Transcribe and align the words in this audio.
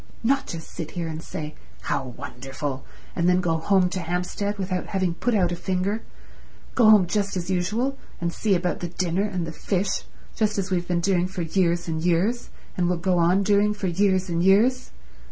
"Not 0.23 0.47
just 0.47 0.71
sit 0.71 0.89
here 0.89 1.07
and 1.07 1.21
say 1.21 1.53
How 1.81 2.03
wonderful, 2.17 2.83
and 3.15 3.29
then 3.29 3.39
go 3.39 3.57
home 3.59 3.87
to 3.89 3.99
Hampstead 3.99 4.57
without 4.57 4.87
having 4.87 5.13
put 5.13 5.35
out 5.35 5.51
a 5.51 5.55
finger—go 5.55 6.89
home 6.89 7.05
just 7.05 7.37
as 7.37 7.51
usual 7.51 7.99
and 8.19 8.33
see 8.33 8.55
about 8.55 8.79
the 8.79 8.87
dinner 8.89 9.21
and 9.25 9.45
the 9.45 9.51
fish 9.51 10.05
just 10.35 10.57
as 10.57 10.71
we've 10.71 10.87
been 10.87 11.01
doing 11.01 11.27
for 11.27 11.43
years 11.43 11.87
and 11.87 12.01
years 12.01 12.49
and 12.75 12.89
will 12.89 12.97
go 12.97 13.19
on 13.19 13.43
doing 13.43 13.75
for 13.75 13.85
years 13.85 14.27
and 14.27 14.41
years. 14.43 14.89